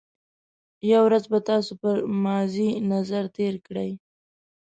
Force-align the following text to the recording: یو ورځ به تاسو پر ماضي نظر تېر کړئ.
یو 0.91 1.01
ورځ 1.07 1.23
به 1.31 1.39
تاسو 1.49 1.71
پر 1.81 1.95
ماضي 2.25 2.69
نظر 2.91 3.23
تېر 3.37 3.53
کړئ. 3.67 3.91